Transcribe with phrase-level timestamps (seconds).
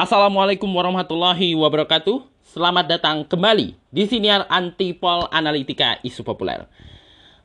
[0.00, 2.24] Assalamualaikum warahmatullahi wabarakatuh.
[2.40, 6.64] Selamat datang kembali di siniar Antipol Analitika Isu Populer.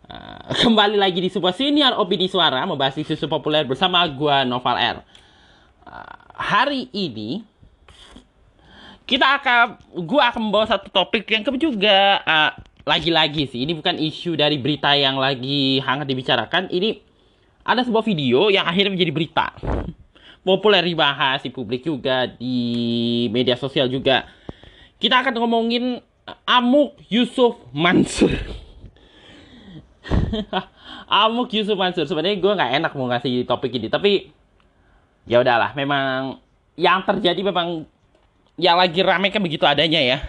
[0.08, 4.80] Uh, kembali lagi di sebuah siniar opini suara membahas isu, isu populer bersama gua Noval
[4.80, 4.98] R.
[5.84, 7.44] Uh, hari ini
[9.04, 9.76] kita akan
[10.08, 12.56] gua akan membawa satu topik yang juga uh,
[12.88, 16.72] lagi-lagi sih ini bukan isu dari berita yang lagi hangat dibicarakan.
[16.72, 17.11] Ini
[17.62, 19.48] ada sebuah video yang akhirnya menjadi berita
[20.42, 22.58] populer dibahas di publik juga di
[23.30, 24.26] media sosial juga.
[25.02, 26.02] Kita akan ngomongin
[26.46, 28.34] Amuk Yusuf Mansur.
[31.10, 32.06] Amuk Yusuf Mansur.
[32.06, 34.30] Sebenarnya gue nggak enak mau ngasih topik ini, tapi
[35.26, 35.74] ya udahlah.
[35.74, 36.42] Memang
[36.78, 37.86] yang terjadi memang
[38.58, 40.22] yang lagi rame kan begitu adanya ya.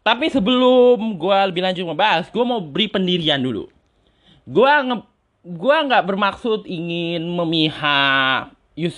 [0.00, 3.68] Tapi sebelum gue lebih lanjut membahas, gue mau beri pendirian dulu.
[4.48, 5.04] Gue nge
[5.48, 8.94] gue nggak bermaksud ingin memihak Yus,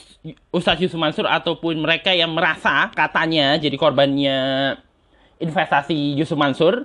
[0.50, 4.38] Ustadz Yusuf Mansur ataupun mereka yang merasa katanya jadi korbannya
[5.40, 6.84] investasi Yusuf Mansur,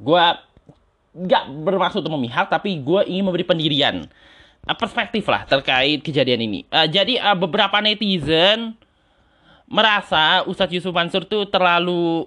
[0.00, 0.24] gue
[1.12, 4.08] nggak bermaksud untuk memihak, tapi gue ingin memberi pendirian
[4.66, 6.60] uh, perspektif lah terkait kejadian ini.
[6.72, 8.74] Uh, jadi uh, beberapa netizen
[9.70, 12.26] merasa Ustadz Yusuf Mansur tuh terlalu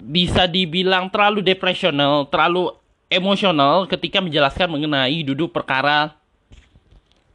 [0.00, 2.72] bisa dibilang terlalu depresional, terlalu
[3.10, 6.14] emosional ketika menjelaskan mengenai duduk perkara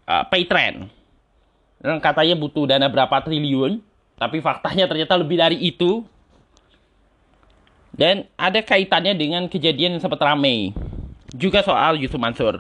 [0.07, 0.89] uh, pay trend
[1.85, 3.77] dan katanya butuh dana berapa triliun,
[4.17, 6.01] tapi faktanya ternyata lebih dari itu.
[7.93, 10.73] Dan ada kaitannya dengan kejadian yang sempat ramai.
[11.31, 12.59] Juga soal Yusuf Mansur.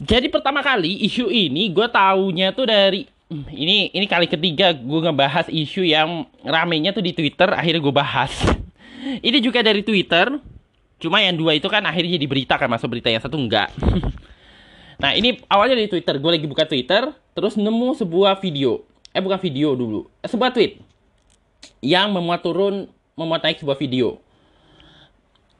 [0.00, 3.04] Jadi pertama kali isu ini gue taunya tuh dari
[3.52, 8.32] ini ini kali ketiga gue ngebahas isu yang ramenya tuh di Twitter akhirnya gue bahas.
[9.28, 10.40] ini juga dari Twitter.
[11.00, 13.72] Cuma yang dua itu kan akhirnya jadi berita kan masuk berita yang satu enggak.
[15.00, 18.84] Nah ini awalnya dari Twitter, gue lagi buka Twitter, terus nemu sebuah video,
[19.16, 20.76] eh bukan video dulu, eh, sebuah tweet
[21.80, 22.84] yang memuat turun,
[23.16, 24.20] memuat naik sebuah video.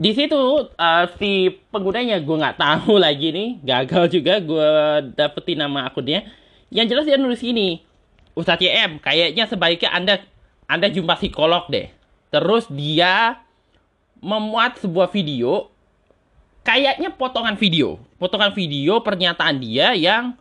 [0.01, 4.71] Di situ uh, si penggunanya gue nggak tahu lagi nih, gagal juga gue
[5.17, 6.29] dapetin nama akunnya.
[6.69, 7.81] Yang jelas dia nulis ini,
[8.37, 10.15] Ustadz YM, kayaknya sebaiknya anda
[10.69, 11.89] anda jumpa psikolog deh.
[12.29, 13.41] Terus dia
[14.21, 15.73] memuat sebuah video
[16.61, 20.37] kayaknya potongan video, potongan video pernyataan dia yang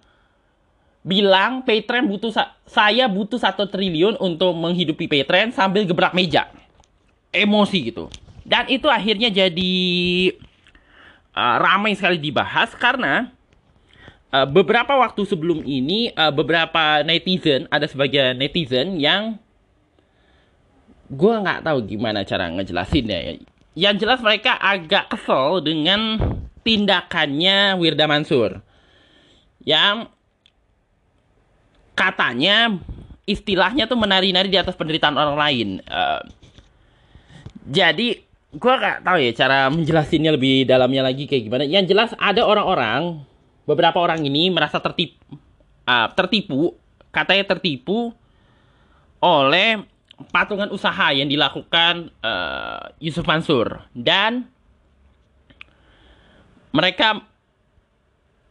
[0.99, 2.35] bilang Paytrend butuh
[2.67, 6.51] saya butuh satu triliun untuk menghidupi Paytrend sambil gebrak meja,
[7.31, 8.11] emosi gitu.
[8.43, 9.75] Dan itu akhirnya jadi
[11.33, 13.31] uh, ramai sekali dibahas karena
[14.33, 19.39] uh, beberapa waktu sebelum ini uh, beberapa netizen ada sebagian netizen yang
[21.09, 23.19] gue nggak tahu gimana cara ngejelasin ya
[23.79, 26.19] yang jelas mereka agak kesel dengan
[26.67, 28.59] tindakannya Wirda Mansur
[29.63, 30.11] yang
[31.95, 32.75] katanya
[33.23, 35.69] istilahnya tuh menari-nari di atas penderitaan orang lain.
[35.87, 36.19] Uh,
[37.71, 38.19] jadi
[38.49, 41.63] gue gak tahu ya cara menjelasinnya lebih dalamnya lagi kayak gimana.
[41.63, 43.23] Yang jelas ada orang-orang,
[43.63, 45.15] beberapa orang ini merasa tertipu,
[45.87, 46.75] uh, tertipu,
[47.15, 48.11] katanya tertipu
[49.23, 49.83] oleh
[50.31, 54.51] patungan usaha yang dilakukan uh, Yusuf Mansur dan
[56.75, 57.23] mereka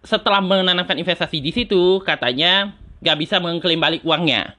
[0.03, 2.73] setelah menanamkan investasi di situ katanya
[3.05, 4.57] nggak bisa mengklaim balik uangnya.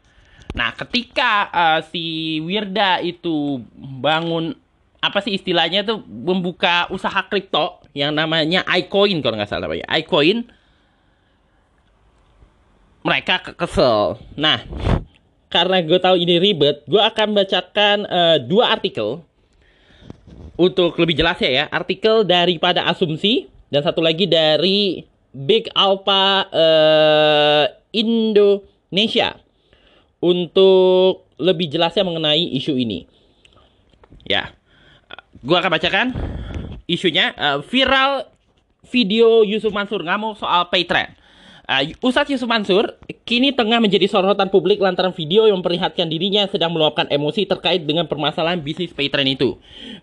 [0.54, 3.62] Nah, ketika uh, si Wirda itu
[4.02, 4.58] bangun
[5.00, 10.50] apa sih istilahnya tuh membuka usaha kripto yang namanya iCoin kalau nggak salah namanya iCoin
[13.04, 14.20] mereka kesel.
[14.36, 14.60] Nah,
[15.50, 19.26] karena gue tahu ini ribet, gue akan bacakan uh, dua artikel
[20.56, 25.02] untuk lebih jelas ya, artikel daripada asumsi dan satu lagi dari
[25.34, 29.38] Big Alpha uh, Indonesia
[30.22, 33.10] untuk lebih jelasnya mengenai isu ini.
[34.28, 34.54] Ya,
[35.42, 36.08] gue akan bacakan
[36.86, 38.30] isunya uh, viral
[38.90, 41.19] video Yusuf Mansur ngamuk soal pay trend.
[41.70, 42.98] Uh, Yusuf Mansur
[43.30, 48.10] kini tengah menjadi sorotan publik lantaran video yang memperlihatkan dirinya sedang meluapkan emosi terkait dengan
[48.10, 49.54] permasalahan bisnis Paytrend itu.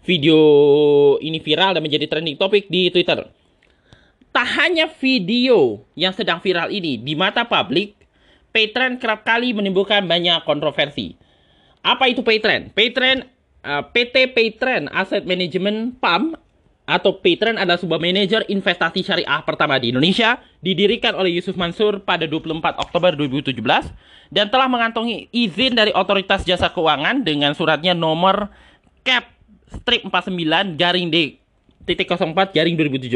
[0.06, 0.38] Video
[1.18, 3.26] ini viral dan menjadi trending topik di Twitter.
[4.30, 7.98] Tak hanya video yang sedang viral ini, di mata publik,
[8.54, 11.18] Paytrend kerap kali menimbulkan banyak kontroversi.
[11.82, 12.78] Apa itu Paytrend?
[12.78, 13.26] Paytrend
[13.66, 16.38] uh, PT Paytrend Asset Management PAM
[16.86, 22.30] atau Paytrend adalah sebuah manajer investasi syariah pertama di Indonesia, didirikan oleh Yusuf Mansur pada
[22.30, 23.58] 24 Oktober 2017
[24.30, 28.54] dan telah mengantongi izin dari Otoritas Jasa Keuangan dengan suratnya nomor
[29.02, 29.26] cap
[29.66, 31.42] strip 49 garing D
[31.86, 33.14] titik 04 garing 2017.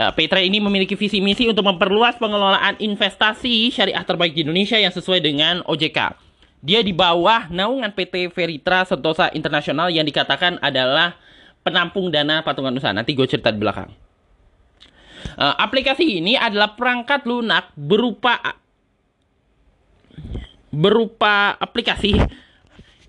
[0.00, 4.90] Uh, Paytrade ini memiliki visi misi untuk memperluas pengelolaan investasi syariah terbaik di Indonesia yang
[4.90, 6.30] sesuai dengan OJK.
[6.60, 11.16] Dia di bawah naungan PT Veritra Sentosa Internasional yang dikatakan adalah
[11.62, 12.94] penampung dana patungan usaha.
[12.94, 13.90] Nanti gue cerita di belakang.
[15.36, 18.40] Uh, aplikasi ini adalah perangkat lunak berupa
[20.72, 22.16] berupa aplikasi.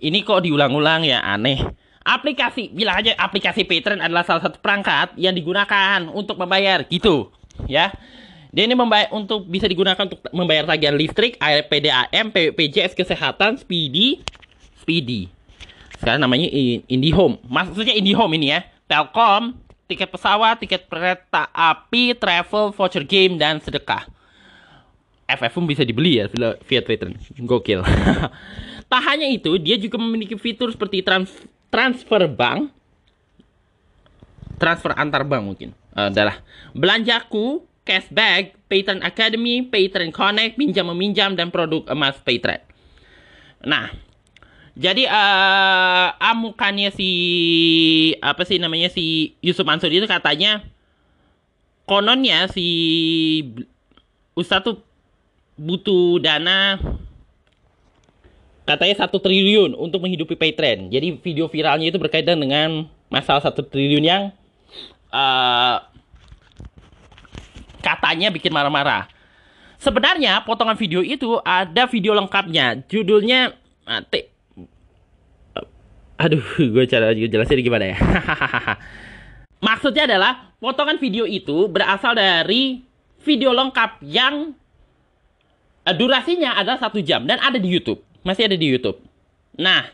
[0.01, 1.62] Ini kok diulang-ulang ya aneh.
[2.01, 7.30] Aplikasi, bilang aja aplikasi Patreon adalah salah satu perangkat yang digunakan untuk membayar gitu,
[7.69, 7.94] ya.
[8.50, 14.18] Dia ini membayar untuk bisa digunakan untuk membayar tagihan listrik, air PDAM, PJS kesehatan, Speedy,
[14.81, 15.30] Speedy.
[16.01, 16.50] Sekarang namanya
[16.89, 17.38] IndiHome.
[17.45, 18.65] Maksudnya IndiHome ini ya.
[18.89, 19.53] Telkom,
[19.86, 24.09] tiket pesawat, tiket kereta api, travel, voucher game dan sedekah.
[25.30, 26.25] FF pun bisa dibeli ya
[26.65, 27.13] via Twitter.
[27.38, 27.86] Gokil.
[28.92, 31.31] tak hanya itu, dia juga memiliki fitur seperti trans
[31.71, 32.68] transfer bank,
[34.59, 35.69] transfer antar bank mungkin.
[35.95, 36.44] Adalah
[36.75, 42.63] belanjaku, cashback, Paytrend Academy, Paytrend Connect, pinjam meminjam dan produk emas Paytrend.
[43.63, 43.94] Nah,
[44.71, 47.09] jadi uh, amukannya si
[48.23, 50.63] apa sih namanya si Yusuf Mansur itu katanya
[51.83, 52.68] kononnya si
[54.31, 54.77] Ustadz tuh
[55.59, 56.79] butuh dana
[58.63, 60.95] katanya satu triliun untuk menghidupi Paytrend.
[60.95, 64.23] Jadi video viralnya itu berkaitan dengan masalah satu triliun yang
[65.12, 65.83] uh,
[67.83, 69.12] katanya bikin marah-marah.
[69.81, 72.88] Sebenarnya potongan video itu ada video lengkapnya.
[72.88, 73.51] Judulnya
[73.83, 74.31] mati.
[76.21, 76.45] Aduh,
[76.77, 77.97] gue cara jelasin gimana ya.
[79.68, 82.81] Maksudnya adalah potongan video itu berasal dari
[83.21, 84.53] video lengkap yang
[85.85, 89.01] uh, durasinya adalah satu jam dan ada di YouTube, masih ada di YouTube.
[89.57, 89.85] Nah,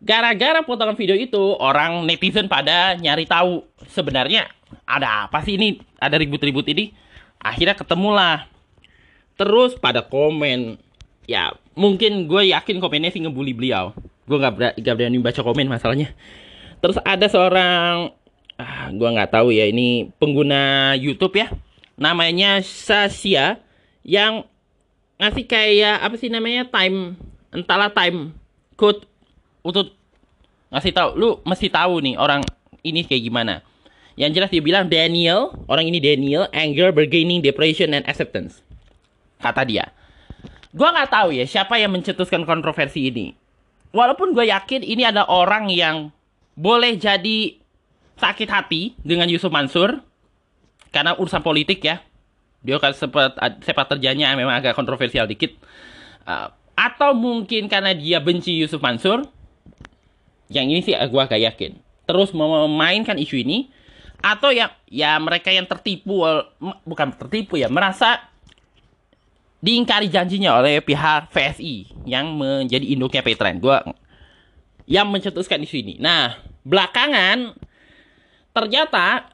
[0.00, 4.48] gara-gara potongan video itu orang netizen pada nyari tahu sebenarnya
[4.84, 6.92] ada apa sih ini, ada ribut-ribut ini.
[7.40, 8.48] Akhirnya ketemulah.
[9.36, 10.80] Terus pada komen,
[11.28, 13.92] ya mungkin gue yakin komennya sih ngebully beliau.
[14.26, 16.10] Gue gak, ber gak berani baca komen masalahnya.
[16.82, 18.12] Terus ada seorang,
[18.60, 21.48] ah, gue nggak tahu ya ini pengguna YouTube ya,
[21.96, 23.58] namanya Sasya
[24.04, 24.44] yang
[25.16, 27.16] ngasih kayak apa sih namanya time
[27.48, 28.36] entahlah time
[28.76, 29.08] code
[29.64, 29.96] untuk
[30.68, 32.44] ngasih tahu lu mesti tahu nih orang
[32.84, 33.64] ini kayak gimana.
[34.16, 38.60] Yang jelas dia bilang Daniel orang ini Daniel anger bargaining depression and acceptance.
[39.40, 39.92] Kata dia.
[40.76, 43.32] Gua nggak tahu ya siapa yang mencetuskan kontroversi ini
[43.96, 46.12] walaupun gue yakin ini ada orang yang
[46.52, 47.56] boleh jadi
[48.20, 50.04] sakit hati dengan Yusuf Mansur
[50.92, 52.04] karena urusan politik ya
[52.66, 55.54] dia kan sempat sepak terjanya memang agak kontroversial dikit.
[56.26, 59.22] Uh, atau mungkin karena dia benci Yusuf Mansur.
[60.50, 61.78] Yang ini sih gue agak yakin.
[62.10, 63.70] Terus memainkan isu ini.
[64.18, 66.26] Atau ya, ya mereka yang tertipu,
[66.82, 68.26] bukan tertipu ya, merasa
[69.60, 73.58] diingkari janjinya oleh pihak VSI yang menjadi induknya Petren.
[73.58, 73.82] Gua
[74.86, 75.94] yang mencetuskan isu ini.
[75.98, 77.58] Nah, belakangan
[78.54, 79.28] ternyata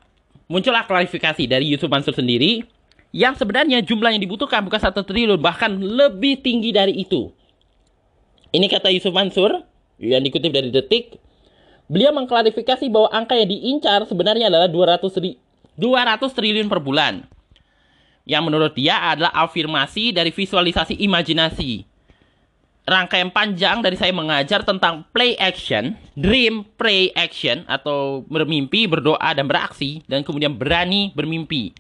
[0.49, 2.65] muncullah klarifikasi dari Yusuf Mansur sendiri
[3.13, 7.29] yang sebenarnya jumlah yang dibutuhkan bukan satu triliun, bahkan lebih tinggi dari itu.
[8.53, 9.65] Ini kata Yusuf Mansur,
[10.01, 11.21] yang dikutip dari Detik.
[11.93, 15.37] Beliau mengklarifikasi bahwa angka yang diincar sebenarnya adalah 200, ri
[15.77, 17.29] 200 triliun per bulan.
[18.23, 21.89] Yang menurut dia adalah afirmasi dari visualisasi imajinasi.
[22.83, 29.47] Rangkaian panjang dari saya mengajar tentang play action, dream, pray action, atau bermimpi, berdoa, dan
[29.47, 31.71] beraksi, dan kemudian berani bermimpi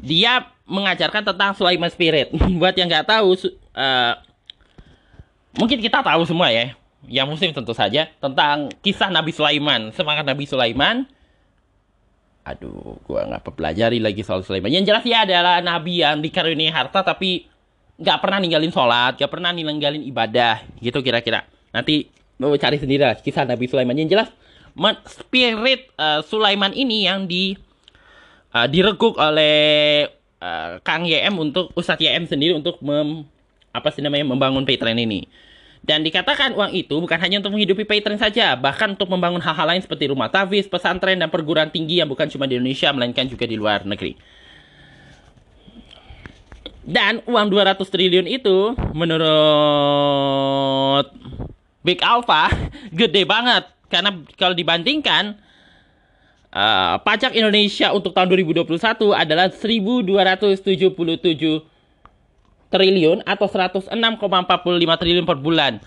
[0.00, 2.32] dia mengajarkan tentang Sulaiman Spirit.
[2.60, 3.36] Buat yang nggak tahu,
[3.76, 4.14] uh,
[5.56, 6.74] mungkin kita tahu semua ya,
[7.06, 11.06] yang muslim tentu saja tentang kisah Nabi Sulaiman, semangat Nabi Sulaiman.
[12.44, 14.68] Aduh, gua nggak pelajari lagi soal Sulaiman.
[14.68, 17.48] Yang jelas dia adalah Nabi yang dikaruniai harta tapi
[17.96, 21.48] nggak pernah ninggalin sholat, nggak pernah ninggalin ibadah, gitu kira-kira.
[21.72, 23.96] Nanti mau cari sendiri lah kisah Nabi Sulaiman.
[23.96, 24.28] Yang jelas,
[25.08, 27.56] spirit uh, Sulaiman ini yang di
[28.52, 30.04] uh, direguk oleh
[30.42, 33.24] uh, Kang YM untuk Ustadz YM sendiri untuk mem,
[33.72, 35.24] apa sih namanya membangun Paytrend ini.
[35.84, 39.84] Dan dikatakan uang itu bukan hanya untuk menghidupi Paytrend saja, bahkan untuk membangun hal-hal lain
[39.84, 43.60] seperti rumah tafis, pesantren, dan perguruan tinggi yang bukan cuma di Indonesia, melainkan juga di
[43.60, 44.16] luar negeri.
[46.88, 49.28] Dan uang 200 triliun itu, menurut
[51.84, 52.48] Big Alpha,
[53.04, 53.68] gede banget.
[53.92, 55.44] Karena kalau dibandingkan
[56.54, 58.78] Uh, pajak Indonesia untuk tahun 2021
[59.10, 61.73] adalah 1.277
[62.74, 63.94] triliun atau 106,45
[64.98, 65.78] triliun per bulan.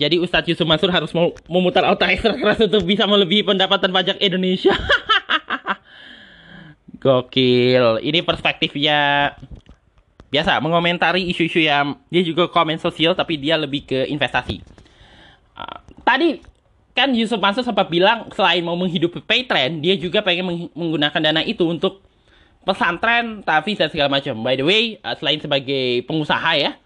[0.00, 1.12] Jadi Ustadz Yusuf Mansur harus
[1.44, 4.72] memutar otak ekstra keras untuk bisa melebihi pendapatan pajak Indonesia.
[7.04, 8.00] Gokil.
[8.00, 9.32] Ini perspektifnya
[10.32, 14.64] biasa mengomentari isu-isu yang dia juga komen sosial tapi dia lebih ke investasi.
[15.52, 16.40] Uh, tadi
[16.96, 21.68] kan Yusuf Mansur sempat bilang selain mau menghidupi Paytrend, dia juga pengen menggunakan dana itu
[21.68, 22.00] untuk
[22.64, 24.36] pesantren, tapi dan segala macam.
[24.44, 26.76] By the way, uh, selain sebagai pengusaha ya,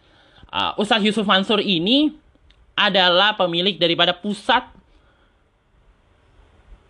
[0.54, 2.14] uh, Ustaz Yusuf Mansur ini
[2.74, 4.66] adalah pemilik daripada pusat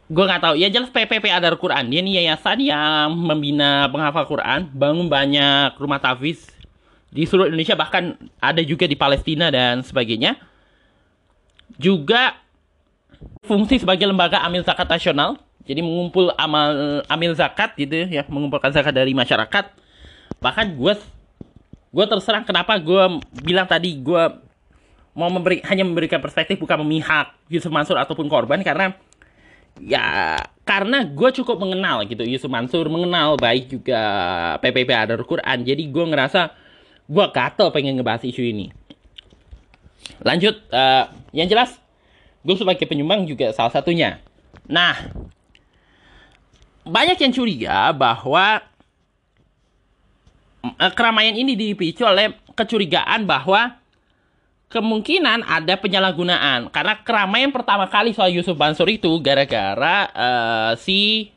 [0.09, 0.55] gue nggak tahu.
[0.61, 5.97] Ya jelas PPP Adar Quran dia nih yayasan yang membina penghafal Quran bangun banyak rumah
[5.97, 6.53] tafiz
[7.09, 10.37] di seluruh Indonesia bahkan ada juga di Palestina dan sebagainya.
[11.81, 12.37] Juga
[13.49, 18.93] fungsi sebagai lembaga amil zakat nasional jadi mengumpul amal amil zakat gitu ya mengumpulkan zakat
[18.93, 19.65] dari masyarakat.
[20.41, 20.93] Bahkan gue
[21.95, 24.23] gue terserang kenapa gue bilang tadi gue
[25.15, 28.93] mau memberi hanya memberikan perspektif bukan memihak Yusuf Mansur ataupun korban karena
[29.81, 34.03] ya karena gue cukup mengenal gitu Yusuf Mansur mengenal baik juga
[34.61, 35.59] PPP Adar Quran.
[35.65, 36.53] Jadi gue ngerasa
[37.09, 38.69] gue gatel pengen ngebahas isu ini.
[40.21, 41.81] Lanjut uh, yang jelas
[42.45, 44.21] gue sebagai penyumbang juga salah satunya.
[44.69, 45.24] Nah
[46.85, 48.61] banyak yang curiga bahwa
[50.65, 53.81] uh, keramaian ini dipicu oleh kecurigaan bahwa
[54.69, 56.69] kemungkinan ada penyalahgunaan.
[56.69, 61.31] Karena keramaian pertama kali soal Yusuf Mansur itu gara-gara uh, si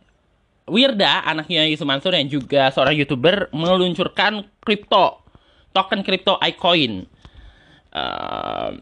[0.68, 5.24] Wirda anaknya Yusuf Mansur yang juga seorang youtuber meluncurkan kripto
[5.72, 7.08] token kripto iCoin
[7.96, 8.76] uh,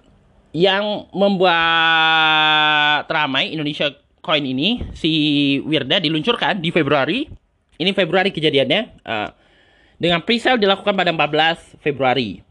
[0.56, 3.92] yang membuat ramai Indonesia
[4.26, 5.12] Coin ini si
[5.62, 7.30] Wirda diluncurkan di Februari
[7.78, 9.30] ini Februari kejadiannya uh,
[10.02, 12.42] dengan presale dilakukan pada 14 Februari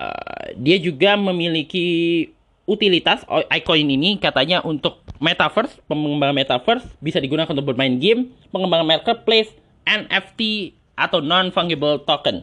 [0.00, 2.24] Uh, dia juga memiliki
[2.64, 9.52] utilitas iCoin ini katanya untuk metaverse, pengembangan metaverse bisa digunakan untuk bermain game, pengembangan marketplace,
[9.84, 12.40] NFT atau non fungible token.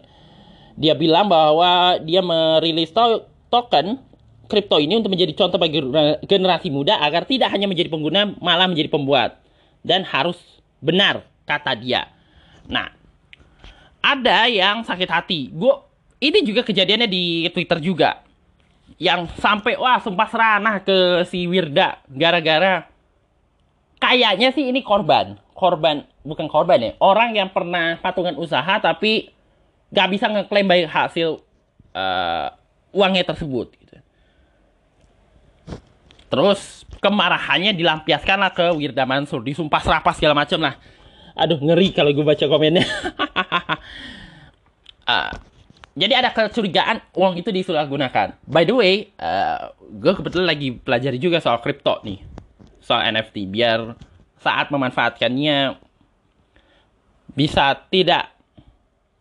[0.77, 4.05] Dia bilang bahwa dia merilis to token
[4.47, 5.83] kripto ini untuk menjadi contoh bagi
[6.25, 9.39] generasi muda agar tidak hanya menjadi pengguna malah menjadi pembuat
[9.83, 10.39] dan harus
[10.79, 12.11] benar kata dia.
[12.67, 12.91] Nah,
[14.03, 15.51] ada yang sakit hati.
[15.51, 15.75] Gue
[16.23, 18.23] ini juga kejadiannya di Twitter juga.
[18.97, 22.87] Yang sampai wah sumpah seranah ke si Wirda gara-gara
[24.01, 25.37] kayaknya sih ini korban.
[25.53, 26.91] Korban bukan korban ya.
[26.97, 29.29] Orang yang pernah patungan usaha tapi
[29.91, 31.41] gak bisa ngeklaim baik hasil
[31.93, 32.47] uh,
[32.93, 33.73] uangnya tersebut.
[33.75, 33.97] Gitu.
[36.27, 39.39] Terus kemarahannya dilampiaskan lah ke Wirda Mansur.
[39.43, 40.75] Disumpah serapah segala macam lah.
[41.37, 42.83] Aduh ngeri kalau gue baca komennya.
[45.07, 45.31] uh,
[46.01, 48.35] jadi ada kecurigaan uang itu disalahgunakan.
[48.43, 52.25] By the way, uh, gue kebetulan lagi pelajari juga soal kripto nih,
[52.81, 53.93] soal NFT, biar
[54.41, 55.77] saat memanfaatkannya
[57.37, 58.33] bisa tidak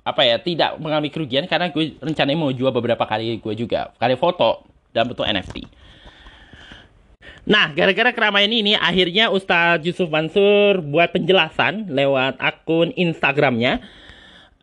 [0.06, 4.14] apa ya tidak mengalami kerugian karena gue rencananya mau jual beberapa kali gue juga kali
[4.14, 5.85] foto dalam bentuk NFT.
[7.46, 13.86] Nah, gara-gara keramaian ini akhirnya Ustadz Yusuf Mansur buat penjelasan lewat akun Instagramnya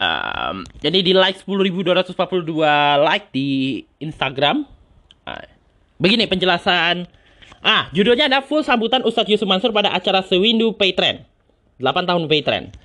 [0.03, 2.17] Um, jadi di like 10.242
[2.99, 4.67] like di Instagram.
[5.23, 5.45] Uh,
[6.01, 7.07] begini penjelasan.
[7.63, 11.23] Ah, judulnya ada full sambutan Ustadz Yusuf Mansur pada acara Sewindu Paytrend.
[11.79, 12.75] 8 tahun Paytrend.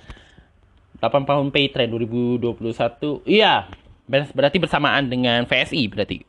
[1.03, 3.27] 8 tahun Paytrend 2021.
[3.27, 3.67] Iya,
[4.07, 6.23] berarti bersamaan dengan VSI berarti.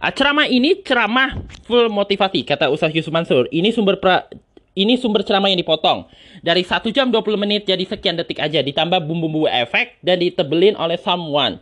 [0.00, 3.46] Uh, ceramah ini ceramah full motivasi kata Ustadz Yusuf Mansur.
[3.52, 4.26] Ini sumber pra,
[4.72, 6.08] ini sumber ceramah yang dipotong.
[6.40, 8.64] Dari 1 jam 20 menit jadi sekian detik aja.
[8.64, 11.60] Ditambah bumbu-bumbu efek dan ditebelin oleh someone.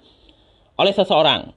[0.78, 1.50] Oleh seseorang.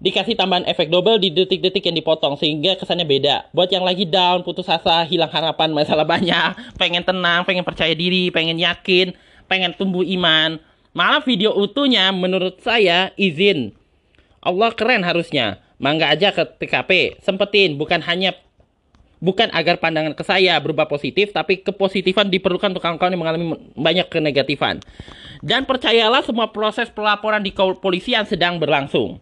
[0.00, 2.40] Dikasih tambahan efek double di detik-detik yang dipotong.
[2.40, 3.52] Sehingga kesannya beda.
[3.52, 6.56] Buat yang lagi down, putus asa, hilang harapan, masalah banyak.
[6.80, 9.12] Pengen tenang, pengen percaya diri, pengen yakin,
[9.44, 10.56] pengen tumbuh iman.
[10.96, 13.74] Malah video utuhnya menurut saya izin.
[14.44, 15.63] Allah keren harusnya.
[15.84, 17.20] Mangga aja ke TKP.
[17.20, 18.32] Sempetin, bukan hanya
[19.20, 24.08] bukan agar pandangan ke saya berubah positif, tapi kepositifan diperlukan untuk kawan-kawan yang mengalami banyak
[24.08, 24.80] kenegatifan.
[25.44, 29.20] Dan percayalah semua proses pelaporan di kepolisian sedang berlangsung.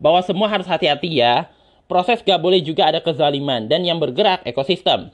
[0.00, 1.52] Bahwa semua harus hati-hati ya.
[1.84, 5.12] Proses gak boleh juga ada kezaliman dan yang bergerak ekosistem.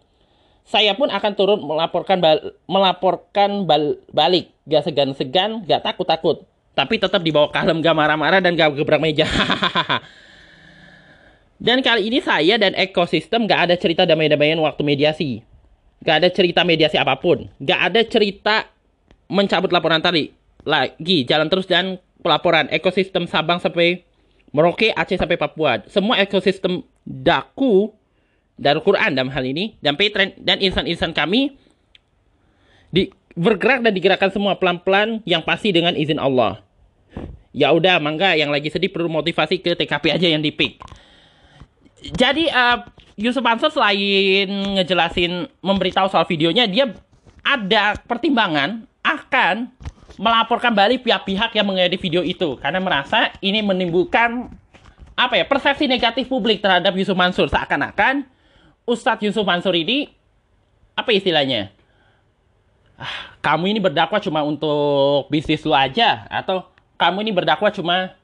[0.62, 6.46] Saya pun akan turun melaporkan bal melaporkan bal balik, gak segan-segan, gak takut-takut.
[6.74, 9.26] Tapi tetap dibawa kalem, gak marah-marah dan gak gebrak meja.
[11.58, 15.42] Dan kali ini saya dan ekosistem gak ada cerita damai-damaian waktu mediasi.
[16.04, 17.48] Gak ada cerita mediasi apa pun.
[17.62, 18.68] Gak ada cerita
[19.30, 20.34] mencabut laporan tadi.
[20.64, 24.04] Lagi, jalan terus dan pelaporan ekosistem Sabang sampai
[24.54, 25.82] Merauke, Aceh sampai Papua.
[25.90, 27.90] Semua ekosistem daku
[28.54, 31.58] dari Quran dalam hal ini dan Patreon dan insan-insan kami
[32.94, 36.62] di bergerak dan digerakkan semua pelan-pelan yang pasti dengan izin Allah.
[37.54, 40.78] Ya udah, mangga yang lagi sedih perlu motivasi ke TKP aja yang dipik.
[42.12, 42.84] Jadi uh,
[43.16, 46.92] Yusuf Mansur selain ngejelasin memberitahu soal videonya, dia
[47.40, 49.72] ada pertimbangan akan
[50.20, 52.60] melaporkan balik pihak-pihak yang mengedit video itu.
[52.60, 54.52] Karena merasa ini menimbulkan
[55.14, 57.46] apa ya persepsi negatif publik terhadap Yusuf Mansur.
[57.48, 58.26] Seakan-akan
[58.84, 60.10] Ustadz Yusuf Mansur ini
[60.98, 61.70] apa istilahnya?
[62.94, 68.14] Ah, kamu ini berdakwah cuma untuk bisnis lu aja atau kamu ini berdakwah cuma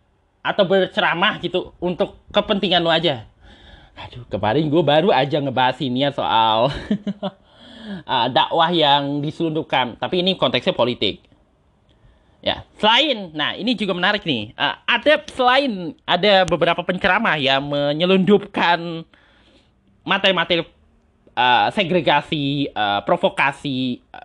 [0.40, 3.29] atau berceramah gitu untuk kepentingan lu aja
[3.96, 6.70] aduh kemarin gue baru aja ngebahas ini ya soal
[8.10, 11.30] uh, dakwah yang diselundupkan tapi ini konteksnya politik
[12.40, 14.56] Ya, selain, nah ini juga menarik nih.
[14.56, 19.04] Uh, ada selain ada beberapa penceramah yang menyelundupkan
[20.08, 20.64] materi-materi
[21.36, 24.24] uh, segregasi, uh, provokasi uh,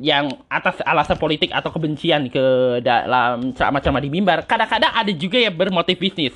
[0.00, 4.48] yang atas alasan politik atau kebencian ke dalam ceramah-ceramah di mimbar.
[4.48, 6.32] Kadang-kadang ada juga yang bermotif bisnis,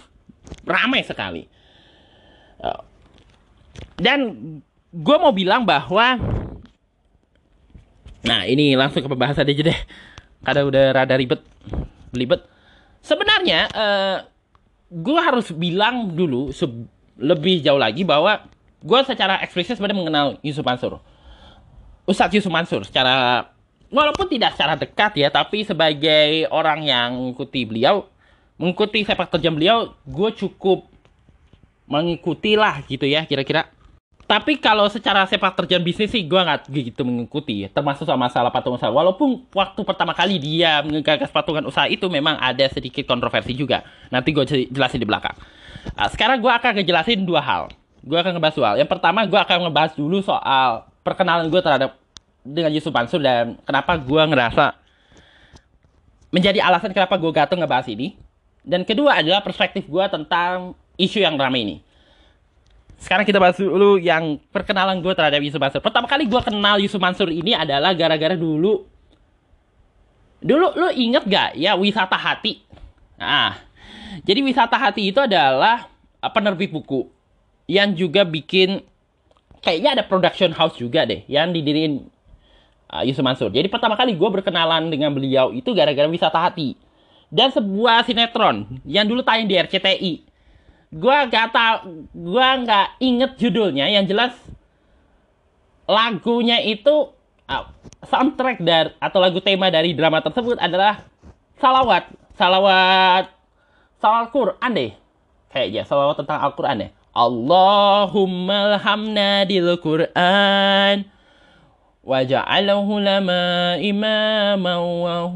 [0.68, 1.48] ramai sekali.
[3.96, 4.20] Dan
[4.92, 6.20] gue mau bilang bahwa,
[8.24, 9.80] nah ini langsung ke pembahasan aja deh.
[10.44, 11.42] Karena udah rada ribet
[12.12, 12.44] ribet.
[13.00, 14.16] Sebenarnya uh, eh,
[14.92, 16.52] gue harus bilang dulu
[17.16, 18.44] lebih jauh lagi bahwa
[18.84, 21.00] gue secara eksplisit sebenarnya mengenal Yusuf Mansur.
[22.06, 23.48] Ustadz Yusuf Mansur secara
[23.90, 28.06] walaupun tidak secara dekat ya tapi sebagai orang yang mengikuti beliau
[28.58, 30.86] mengikuti sepak terjang beliau gue cukup
[31.86, 33.70] mengikuti lah gitu ya kira-kira
[34.26, 38.74] tapi kalau secara sepak terjang bisnis sih gue nggak gitu mengikuti, termasuk sama masalah patung
[38.74, 38.90] usaha.
[38.90, 43.86] Walaupun waktu pertama kali dia menggagas patungan usaha itu memang ada sedikit kontroversi juga.
[44.10, 44.42] Nanti gue
[44.74, 45.38] jelasin di belakang.
[45.94, 47.70] Nah, sekarang gue akan ngejelasin dua hal.
[48.02, 48.76] Gue akan ngebahas hal.
[48.82, 51.94] Yang pertama gue akan ngebahas dulu soal perkenalan gue terhadap
[52.42, 54.74] dengan Yusuf Mansur dan kenapa gue ngerasa
[56.34, 58.18] menjadi alasan kenapa gue gatel ngebahas ini.
[58.66, 61.76] Dan kedua adalah perspektif gue tentang isu yang ramai ini
[62.96, 65.84] sekarang kita bahas dulu yang perkenalan gue terhadap Yusuf Mansur.
[65.84, 68.88] Pertama kali gue kenal Yusuf Mansur ini adalah gara-gara dulu.
[70.40, 72.64] Dulu lu inget gak ya wisata hati?
[73.20, 73.56] Nah,
[74.24, 75.88] jadi wisata hati itu adalah
[76.32, 77.08] penerbit buku
[77.68, 78.80] yang juga bikin
[79.60, 82.08] kayaknya ada production house juga deh yang didiriin
[82.90, 83.52] uh, Yusuf Mansur.
[83.52, 86.74] Jadi pertama kali gue berkenalan dengan beliau itu gara-gara wisata hati
[87.30, 90.25] dan sebuah sinetron yang dulu tayang di RCTI
[90.96, 93.86] gua gak tau gua nggak inget judulnya.
[93.92, 94.34] Yang jelas
[95.86, 97.14] lagunya itu
[97.46, 97.64] uh,
[98.08, 101.04] soundtrack dari atau lagu tema dari drama tersebut adalah
[101.60, 102.08] salawat.
[102.36, 103.32] Salawat
[104.00, 104.92] salawat Quran deh
[105.52, 105.84] kayaknya.
[105.84, 111.08] Salawat tentang Al Quran deh Allahumma alhamna dil Quran
[112.04, 115.32] waja'alahu lama imaman wa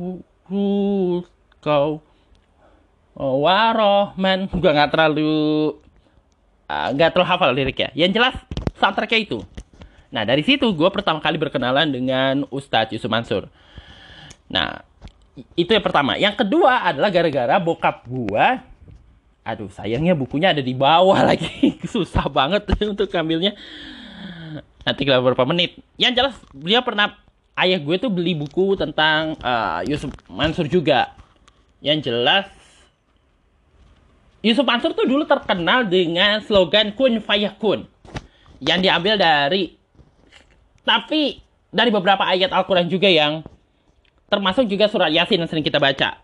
[1.65, 2.05] kau
[3.21, 5.77] oh, warohman gue nggak terlalu
[6.65, 7.91] ah, nggak uh, terlalu hafal lirik ya.
[7.93, 8.35] Yang jelas
[8.81, 9.39] soundtracknya itu.
[10.11, 13.53] Nah dari situ gue pertama kali berkenalan dengan Ustadz Yusuf Mansur.
[14.49, 14.83] Nah
[15.55, 16.17] itu yang pertama.
[16.17, 18.73] Yang kedua adalah gara-gara bokap gue
[19.41, 21.77] aduh sayangnya bukunya ada di bawah lagi.
[21.85, 23.53] Susah banget untuk ambilnya
[24.83, 25.77] nanti beberapa menit.
[26.01, 27.21] Yang jelas dia pernah
[27.61, 31.13] ayah gue tuh beli buku tentang uh, Yusuf Mansur juga.
[31.81, 32.60] Yang jelas
[34.41, 37.85] Yusuf Mansur tuh dulu terkenal dengan slogan kun fayakun
[38.65, 39.77] yang diambil dari
[40.85, 43.45] tapi dari beberapa ayat Al-Quran juga yang
[44.33, 46.19] termasuk juga surat Yasin yang sering kita baca.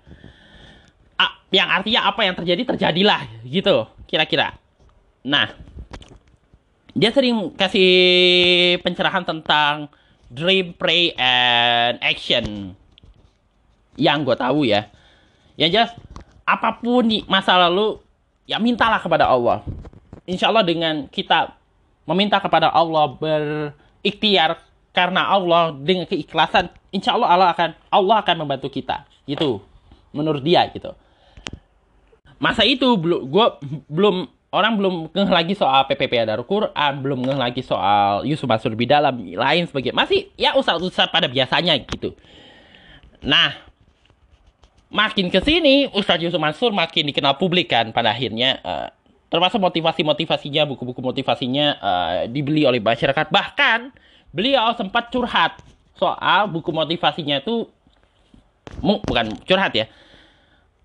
[1.21, 4.57] A, yang artinya apa yang terjadi terjadilah gitu kira-kira.
[5.27, 5.53] Nah,
[6.97, 7.93] dia sering kasih
[8.81, 9.93] pencerahan tentang
[10.33, 12.73] dream, pray, and action.
[13.99, 14.89] Yang gue tahu ya.
[15.61, 15.91] Yang jelas
[16.47, 18.06] apa pun di masa lalu
[18.47, 19.63] ya mintalah kepada Allah.
[20.27, 21.55] Insya Allah dengan kita
[22.07, 24.63] meminta kepada Allah berikhtiar
[24.95, 29.05] karena Allah dengan keikhlasan, insya Allah Allah akan Allah akan membantu kita.
[29.27, 29.61] Gitu,
[30.15, 30.95] menurut dia gitu.
[32.39, 33.47] Masa itu belum gue
[33.91, 34.17] belum
[34.55, 39.21] orang belum ngeh lagi soal PPP ada Quran, belum ngeh lagi soal Yusuf Mansur dalam,
[39.21, 39.93] lain sebagainya.
[39.93, 42.17] Masih ya usah-usah pada biasanya gitu.
[43.21, 43.53] Nah,
[44.91, 48.89] makin ke sini Ustadz Yusuf Mansur makin dikenal publik kan pada akhirnya uh,
[49.27, 53.27] termasuk motivasi-motivasinya buku-buku motivasinya uh, dibeli oleh masyarakat.
[53.29, 53.91] Bahkan
[54.31, 55.59] beliau sempat curhat
[55.99, 57.67] soal buku motivasinya itu
[58.83, 59.87] bukan curhat ya.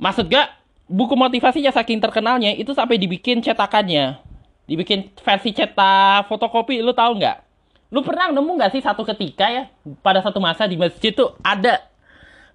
[0.02, 0.50] Maksud gak
[0.90, 4.18] buku motivasinya saking terkenalnya itu sampai dibikin cetakannya.
[4.66, 7.52] Dibikin versi cetak fotokopi lu tahu nggak
[7.92, 9.68] Lu pernah nemu nggak sih satu ketika ya
[10.00, 11.91] pada satu masa di masjid tuh ada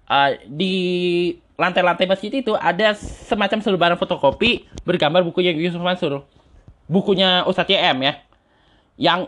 [0.07, 0.75] uh, di
[1.57, 6.23] lantai-lantai masjid itu ada semacam selebaran fotokopi bergambar bukunya Yusuf Mansur.
[6.87, 8.13] Bukunya Ustadz YM ya.
[8.97, 9.19] Yang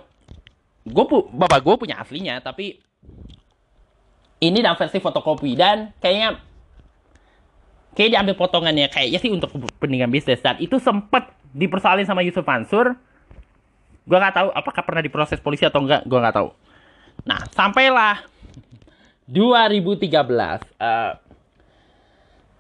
[0.89, 2.81] gue bapak gue punya aslinya tapi
[4.39, 6.39] ini dalam versi fotokopi dan kayaknya
[7.93, 12.95] kayak diambil potongannya kayaknya sih untuk kepentingan bisnis dan itu sempat dipersoalin sama Yusuf Mansur
[14.07, 16.49] gue nggak tahu apakah pernah diproses polisi atau enggak gue nggak tahu
[17.27, 18.23] nah sampailah
[19.29, 20.09] 2013
[20.81, 21.13] uh,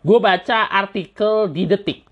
[0.05, 2.05] gue baca artikel di detik.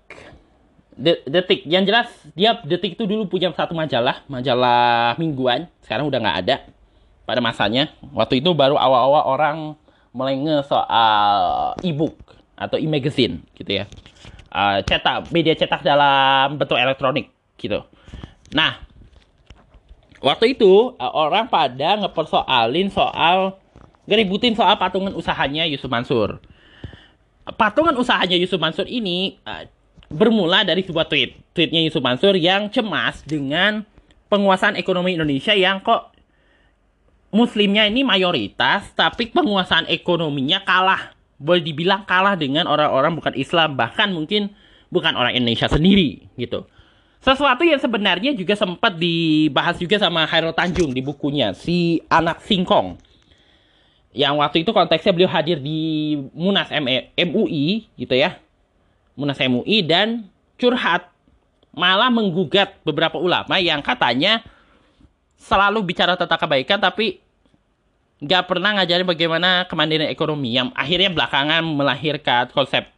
[0.98, 6.18] De detik yang jelas dia detik itu dulu punya satu majalah majalah mingguan sekarang udah
[6.18, 6.56] nggak ada
[7.22, 7.94] pada masanya.
[8.10, 9.56] Waktu itu baru awal-awal orang
[10.10, 10.34] mulai
[10.66, 12.18] soal e-book
[12.58, 13.84] atau e-magazine gitu ya.
[14.50, 17.30] Uh, cetak media cetak dalam bentuk elektronik
[17.62, 17.86] gitu.
[18.50, 18.82] Nah
[20.18, 23.54] waktu itu uh, orang pada ngepersoalin soal
[24.08, 26.40] ngeributin soal patungan usahanya Yusuf Mansur
[27.56, 29.64] patungan usahanya Yusuf Mansur ini uh,
[30.12, 31.36] bermula dari sebuah tweet.
[31.52, 33.84] Tweetnya Yusuf Mansur yang cemas dengan
[34.28, 36.12] penguasaan ekonomi Indonesia yang kok
[37.32, 41.12] muslimnya ini mayoritas, tapi penguasaan ekonominya kalah.
[41.38, 44.50] Boleh dibilang kalah dengan orang-orang bukan Islam, bahkan mungkin
[44.90, 46.66] bukan orang Indonesia sendiri gitu.
[47.18, 52.98] Sesuatu yang sebenarnya juga sempat dibahas juga sama Hairul Tanjung di bukunya, si anak singkong.
[54.18, 56.66] Yang waktu itu konteksnya beliau hadir di Munas
[57.14, 58.42] MUI gitu ya
[59.14, 60.26] Munas MUI dan
[60.58, 61.06] curhat
[61.70, 64.42] malah menggugat beberapa ulama yang katanya
[65.38, 67.22] selalu bicara tentang kebaikan tapi
[68.18, 72.90] nggak pernah ngajarin bagaimana kemandirian ekonomi yang akhirnya belakangan melahirkan konsep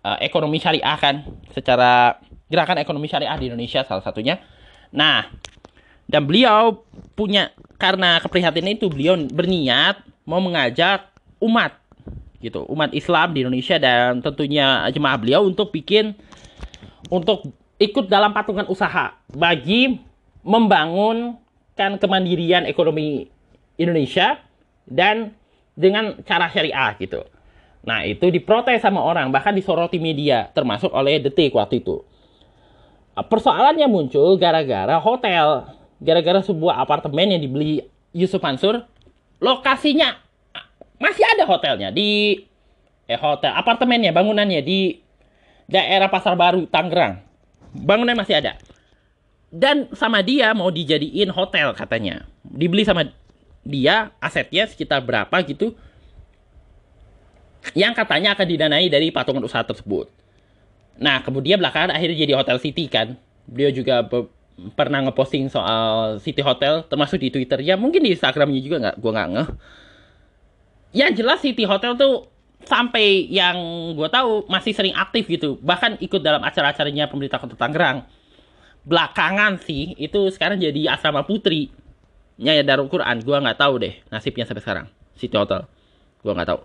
[0.00, 2.16] uh, ekonomi syariah kan secara
[2.48, 4.40] gerakan ekonomi syariah di Indonesia salah satunya.
[4.96, 5.28] Nah,
[6.08, 11.08] dan beliau punya karena keprihatinan itu beliau berniat mau mengajak
[11.40, 11.78] umat
[12.42, 16.12] gitu umat Islam di Indonesia dan tentunya jemaah beliau untuk bikin
[17.08, 17.48] untuk
[17.80, 19.96] ikut dalam patungan usaha bagi
[20.44, 23.30] membangunkan kemandirian ekonomi
[23.80, 24.40] Indonesia
[24.86, 25.34] dan
[25.76, 27.20] dengan cara syariah gitu.
[27.84, 32.02] Nah itu diprotes sama orang bahkan disoroti media termasuk oleh Detik waktu itu.
[33.16, 37.80] Persoalannya muncul gara-gara hotel, gara-gara sebuah apartemen yang dibeli
[38.12, 38.84] Yusuf Mansur,
[39.42, 40.16] lokasinya
[40.96, 42.40] masih ada hotelnya di
[43.06, 44.98] eh hotel apartemennya bangunannya di
[45.70, 47.22] daerah Pasar Baru Tangerang.
[47.76, 48.56] Bangunan masih ada.
[49.52, 52.24] Dan sama dia mau dijadiin hotel katanya.
[52.42, 53.10] Dibeli sama
[53.66, 55.74] dia asetnya sekitar berapa gitu
[57.74, 60.06] yang katanya akan didanai dari patungan usaha tersebut.
[61.02, 63.18] Nah kemudian belakangan akhirnya jadi hotel city kan.
[63.46, 64.06] Beliau juga
[64.72, 67.60] pernah ngeposting soal city hotel termasuk di twitter.
[67.60, 69.48] Ya mungkin di instagramnya juga nggak gua nggak ngeh.
[70.96, 72.32] Yang jelas City Hotel tuh
[72.64, 73.56] sampai yang
[73.92, 75.60] gue tahu masih sering aktif gitu.
[75.60, 78.08] Bahkan ikut dalam acara-acaranya pemerintah kota Tangerang.
[78.86, 81.68] Belakangan sih itu sekarang jadi asrama putri.
[82.40, 83.20] Ya Darul Quran.
[83.20, 84.86] Gue nggak tahu deh nasibnya sampai sekarang
[85.20, 85.68] City Hotel.
[86.24, 86.60] Gue nggak tahu.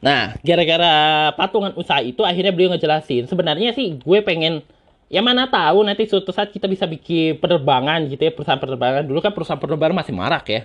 [0.00, 0.94] Nah gara-gara
[1.36, 3.28] patungan usaha itu akhirnya beliau ngejelasin.
[3.28, 4.64] Sebenarnya sih gue pengen
[5.12, 9.18] ya mana tahu nanti suatu saat kita bisa bikin penerbangan gitu ya perusahaan penerbangan dulu
[9.20, 10.62] kan perusahaan penerbangan masih marak ya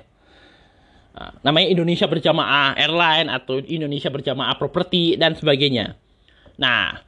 [1.20, 6.00] Nah, namanya Indonesia Berjamaah Airline atau Indonesia Berjamaah Properti dan sebagainya.
[6.56, 7.02] Nah,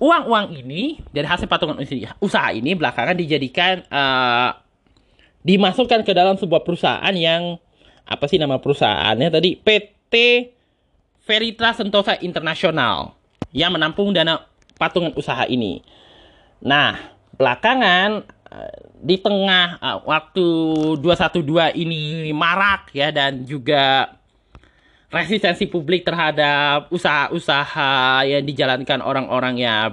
[0.00, 1.76] uang-uang ini dari hasil patungan
[2.22, 4.56] usaha ini belakangan dijadikan uh,
[5.44, 7.60] dimasukkan ke dalam sebuah perusahaan yang
[8.08, 10.14] apa sih nama perusahaannya tadi PT
[11.28, 13.20] Veritra Sentosa Internasional
[13.52, 14.48] yang menampung dana
[14.80, 15.84] patungan usaha ini.
[16.62, 16.98] Nah,
[17.38, 18.38] belakangan
[18.98, 20.46] di tengah uh, waktu
[20.98, 24.16] 212 ini marak ya dan juga
[25.08, 29.90] resistensi publik terhadap usaha-usaha yang dijalankan orang-orang yang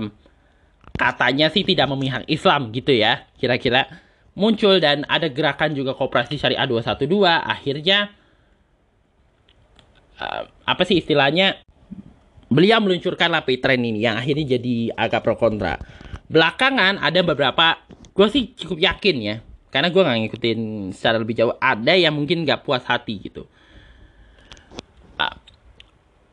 [0.96, 3.88] katanya sih tidak memihak Islam gitu ya kira-kira
[4.36, 8.12] muncul dan ada gerakan juga kooperasi syariah 212 akhirnya
[10.20, 11.62] uh, apa sih istilahnya
[12.50, 15.80] beliau meluncurkan lapi tren ini yang akhirnya jadi agak pro kontra
[16.26, 17.78] belakangan ada beberapa
[18.16, 19.36] gue sih cukup yakin ya
[19.76, 20.60] karena gue nggak ngikutin
[20.96, 21.52] secara lebih jauh.
[21.60, 23.44] Ada yang mungkin nggak puas hati gitu.
[25.20, 25.36] Uh,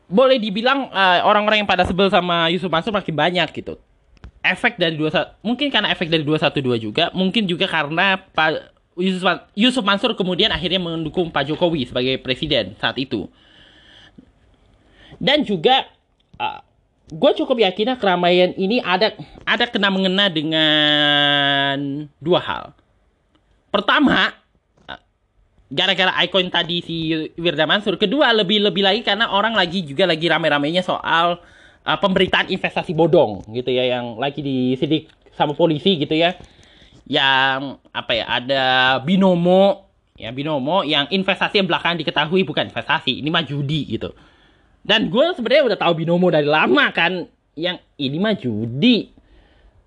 [0.07, 3.75] boleh dibilang ah, orang-orang yang pada sebel sama Yusuf Mansur makin banyak gitu.
[4.39, 5.11] Efek dari dua
[5.43, 9.27] mungkin karena efek dari dua satu dua juga mungkin juga karena Pak Yusuf,
[9.59, 13.27] Yusuf Mansur kemudian akhirnya mendukung Pak Jokowi sebagai presiden saat itu.
[15.19, 15.83] Dan juga
[16.39, 16.63] uh,
[17.11, 19.11] gue cukup yakin keramaian ini ada
[19.43, 22.63] ada kena mengena dengan dua hal.
[23.73, 24.31] Pertama,
[25.73, 26.95] gara-gara icon tadi si
[27.35, 27.97] Wirda Mansur.
[27.97, 31.41] Kedua lebih lebih lagi karena orang lagi juga lagi rame-ramenya soal
[31.83, 36.37] uh, pemberitaan investasi bodong gitu ya yang lagi disidik sama polisi gitu ya.
[37.09, 38.63] Yang apa ya ada
[39.01, 44.13] binomo ya binomo yang investasi yang belakangan diketahui bukan investasi ini mah judi gitu.
[44.83, 47.23] Dan gue sebenarnya udah tahu binomo dari lama kan
[47.55, 49.13] yang ini mah judi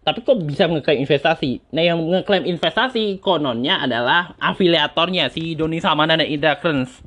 [0.07, 1.75] tapi kok bisa ngeklaim investasi?
[1.75, 7.03] Nah yang ngeklaim investasi kononnya adalah afiliatornya si Doni Salman dan Indra Kens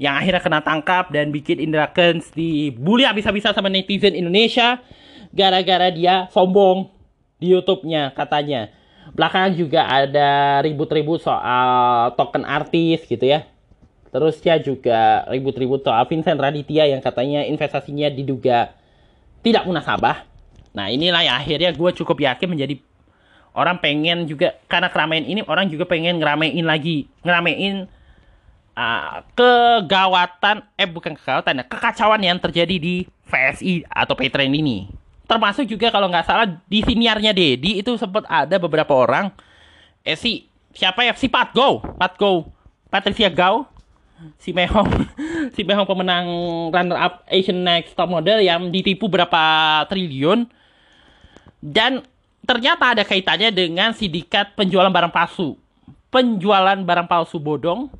[0.00, 4.80] yang akhirnya kena tangkap dan bikin Indra Kens dibully habis-habisan sama netizen Indonesia
[5.36, 6.88] gara-gara dia sombong
[7.36, 8.72] di YouTube-nya katanya.
[9.12, 13.44] Belakangan juga ada ribut-ribut soal token artis gitu ya.
[14.10, 18.74] Terus dia juga ribut-ribut soal Vincent Raditya yang katanya investasinya diduga
[19.46, 20.26] tidak munasabah.
[20.74, 22.74] Nah inilah yang akhirnya gue cukup yakin menjadi
[23.54, 27.06] orang pengen juga karena keramaian ini orang juga pengen ngeramein lagi.
[27.22, 27.86] Ngeramein
[28.74, 34.90] uh, kegawatan eh bukan kegawatan ya kekacauan yang terjadi di VSI atau Patreon ini.
[35.30, 39.30] Termasuk juga kalau nggak salah di siniarnya Dedi itu sempat ada beberapa orang.
[40.02, 41.14] Eh si siapa ya?
[41.14, 42.50] Si Pat Go Pat Go
[42.90, 43.70] Patricia Gao
[44.40, 44.88] si Mehong
[45.54, 46.26] si Mehong pemenang
[46.72, 49.40] runner up Asian Next Top Model yang ditipu berapa
[49.88, 50.48] triliun
[51.60, 52.04] dan
[52.44, 55.60] ternyata ada kaitannya dengan sindikat penjualan barang palsu.
[56.10, 57.92] Penjualan barang palsu bodong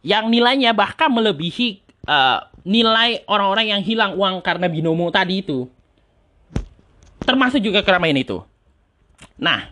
[0.00, 5.68] yang nilainya bahkan melebihi uh, nilai orang-orang yang hilang uang karena binomo tadi itu.
[7.22, 8.42] Termasuk juga keramaian itu.
[9.38, 9.70] Nah,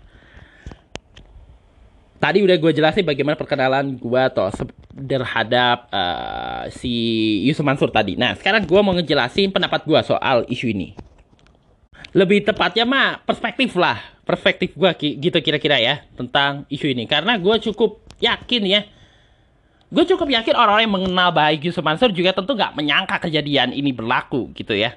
[2.21, 4.53] tadi udah gue jelasin bagaimana perkenalan gue atau
[4.93, 6.93] terhadap uh, si
[7.49, 8.15] Yusuf Mansur tadi.
[8.15, 10.93] Nah, sekarang gue mau ngejelasin pendapat gue soal isu ini.
[12.13, 17.09] Lebih tepatnya mah perspektif lah perspektif gue gitu kira-kira ya tentang isu ini.
[17.09, 18.81] Karena gue cukup yakin ya
[19.91, 23.91] gue cukup yakin orang-orang yang mengenal baik Yusuf Mansur juga tentu nggak menyangka kejadian ini
[23.91, 24.95] berlaku gitu ya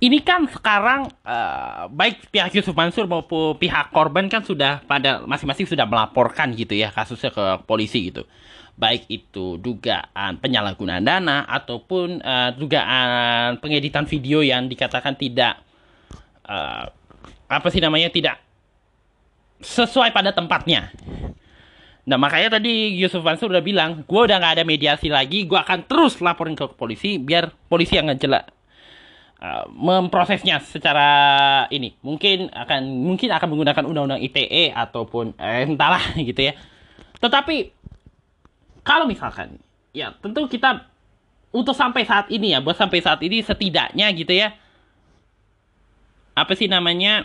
[0.00, 5.64] ini kan sekarang uh, baik pihak Yusuf Mansur maupun pihak korban kan sudah pada masing-masing
[5.64, 8.28] sudah melaporkan gitu ya kasusnya ke polisi gitu
[8.76, 15.64] baik itu dugaan penyalahgunaan dana ataupun uh, dugaan pengeditan video yang dikatakan tidak
[16.44, 16.84] uh,
[17.48, 18.36] apa sih namanya tidak
[19.64, 20.92] sesuai pada tempatnya.
[22.06, 25.88] Nah makanya tadi Yusuf Mansur udah bilang, gue udah nggak ada mediasi lagi, gue akan
[25.90, 28.55] terus laporin ke polisi biar polisi yang ngejelak
[29.40, 31.10] uh, memprosesnya secara
[31.72, 31.96] ini.
[32.00, 36.52] Mungkin akan mungkin akan menggunakan undang-undang ITE ataupun eh, entahlah gitu ya.
[37.18, 37.72] Tetapi
[38.86, 39.58] kalau misalkan
[39.96, 40.86] ya tentu kita
[41.50, 44.52] untuk sampai saat ini ya, buat sampai saat ini setidaknya gitu ya
[46.36, 47.24] apa sih namanya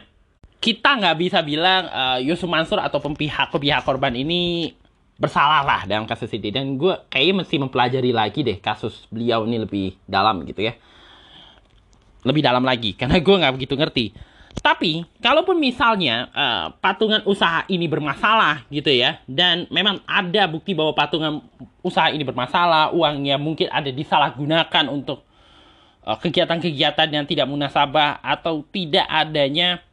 [0.63, 4.71] kita nggak bisa bilang uh, Yusuf Mansur atau pihak pihak korban ini
[5.19, 9.62] bersalah lah dalam kasus ini dan gue kayaknya mesti mempelajari lagi deh kasus beliau ini
[9.62, 10.74] lebih dalam gitu ya
[12.22, 14.06] lebih dalam lagi karena gue nggak begitu ngerti.
[14.52, 20.92] Tapi kalaupun misalnya uh, patungan usaha ini bermasalah gitu ya dan memang ada bukti bahwa
[20.92, 21.40] patungan
[21.80, 25.24] usaha ini bermasalah uangnya mungkin ada disalahgunakan untuk
[26.02, 29.86] Eh, kegiatan-kegiatan yang tidak munasabah atau tidak adanya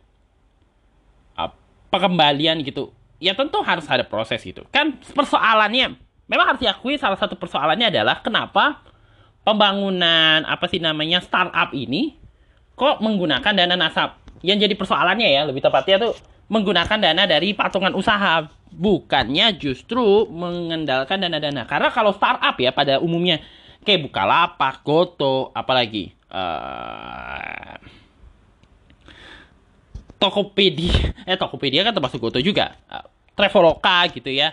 [1.36, 1.52] uh,
[1.92, 7.36] pengembalian gitu ya tentu harus ada proses itu kan persoalannya memang harus diakui salah satu
[7.36, 8.80] persoalannya adalah kenapa
[9.42, 12.16] pembangunan apa sih namanya startup ini
[12.78, 14.18] kok menggunakan dana nasab?
[14.40, 16.14] Yang jadi persoalannya ya lebih tepatnya tuh
[16.48, 18.48] menggunakan dana dari patungan usaha.
[18.68, 21.64] Bukannya justru mengendalikan dana-dana.
[21.64, 23.40] Karena kalau startup ya pada umumnya
[23.80, 27.80] kayak Bukalapak, Goto, apalagi uh,
[30.20, 34.52] Tokopedia, eh Tokopedia kan termasuk Goto juga, uh, Traveloka gitu ya,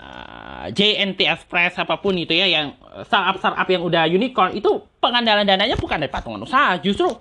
[0.00, 2.72] uh, JNT Express apa pun itu ya yang
[3.04, 7.12] startup startup yang udah unicorn itu pengandalan dananya bukan dari patungan usaha, justru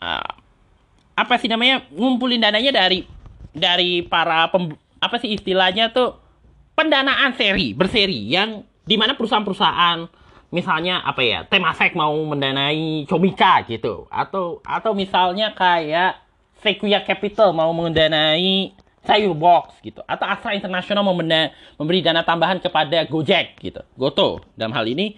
[0.00, 0.32] uh,
[1.18, 3.04] apa sih namanya ngumpulin dananya dari
[3.52, 6.16] dari para pem, apa sih istilahnya tuh
[6.78, 10.08] pendanaan seri berseri yang di mana perusahaan-perusahaan
[10.48, 16.24] misalnya apa ya Temasek mau mendanai Comika gitu atau atau misalnya kayak
[16.64, 18.72] Sequoia Capital mau mendanai
[19.08, 20.04] Sayur Box gitu.
[20.04, 23.80] Atau Astra International mau memberi dana tambahan kepada Gojek gitu.
[23.96, 24.44] Goto.
[24.52, 25.16] Dalam hal ini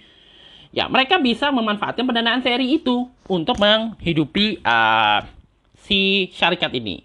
[0.70, 5.26] ya mereka bisa memanfaatkan pendanaan seri itu untuk menghidupi uh,
[5.83, 7.03] si syarikat ini.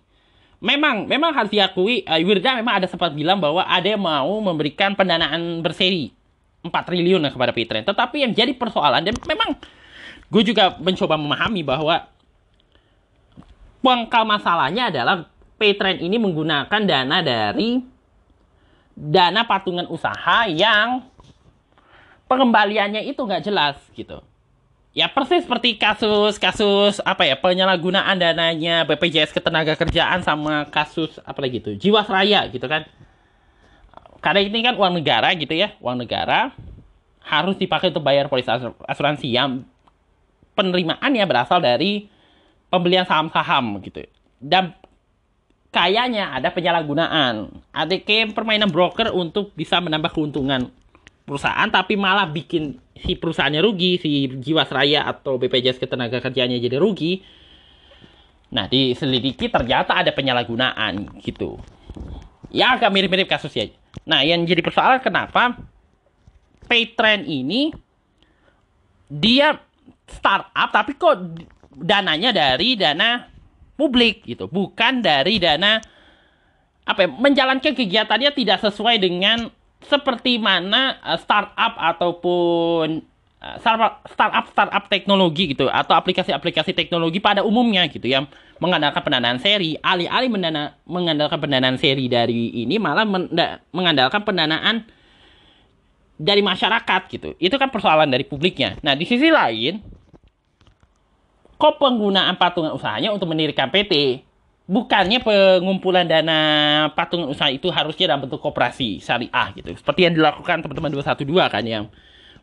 [0.62, 4.93] Memang memang harus diakui uh, Wirda memang ada sempat bilang bahwa ada yang mau memberikan
[4.93, 6.13] pendanaan berseri.
[6.62, 7.86] 4 triliun kepada Pitren.
[7.86, 9.54] Tetapi yang jadi persoalan dan memang
[10.30, 12.10] gue juga mencoba memahami bahwa
[13.86, 17.80] pangkal masalahnya adalah Pitren ini menggunakan dana dari
[18.96, 21.04] dana patungan usaha yang
[22.28, 24.20] pengembaliannya itu nggak jelas gitu.
[24.96, 31.76] Ya persis seperti kasus-kasus apa ya penyalahgunaan dananya BPJS Ketenagakerjaan sama kasus apa lagi itu
[31.76, 32.88] Jiwasraya gitu kan.
[34.24, 36.56] Karena ini kan uang negara gitu ya, uang negara
[37.20, 38.48] harus dipakai untuk bayar polis
[38.88, 39.68] asuransi yang
[40.56, 42.08] penerimaannya berasal dari
[42.72, 44.08] pembelian saham-saham gitu.
[44.39, 44.72] Dan
[45.75, 47.51] kayaknya ada penyalahgunaan.
[48.07, 50.71] Kayak permainan broker untuk bisa menambah keuntungan
[51.27, 57.19] perusahaan tapi malah bikin si perusahaannya rugi, si Jiwasraya atau BPJS Ketenagakerjaannya jadi rugi.
[58.55, 61.59] Nah, diselidiki ternyata ada penyalahgunaan gitu.
[62.55, 63.75] Ya agak mirip-mirip kasusnya.
[64.07, 65.59] Nah, yang jadi persoalan kenapa
[66.65, 67.75] Paytrend ini
[69.11, 69.59] dia
[70.07, 71.35] startup tapi kok
[71.77, 73.35] dananya dari dana
[73.75, 75.83] publik gitu, bukan dari dana
[76.85, 79.49] apa ya, menjalankan kegiatannya tidak sesuai dengan
[79.81, 83.01] seperti mana uh, startup ataupun
[83.41, 84.05] uh, startup
[84.53, 88.29] startup teknologi gitu atau aplikasi-aplikasi teknologi pada umumnya gitu yang
[88.61, 89.75] mengandalkan pendanaan seri.
[89.81, 93.03] Alih-alih mendana, mengandalkan pendanaan seri dari ini malah
[93.73, 94.85] mengandalkan pendanaan
[96.15, 97.35] dari masyarakat gitu.
[97.41, 98.79] Itu kan persoalan dari publiknya.
[98.79, 99.94] Nah di sisi lain
[101.65, 104.21] kok penggunaan patungan usahanya untuk mendirikan PT
[104.69, 106.38] bukannya pengumpulan dana
[106.93, 109.73] patungan usaha itu harusnya dalam bentuk koperasi syariah gitu.
[109.73, 111.89] Seperti yang dilakukan teman-teman 212 kan yang